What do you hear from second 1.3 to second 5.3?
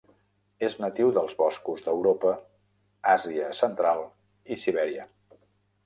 boscos d'Europa, Àsia Central i Sibèria.